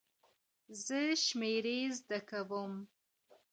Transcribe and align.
زه 0.85 0.99
شمېرې 1.25 1.79
زده 1.99 2.19
کوم. 2.29 2.73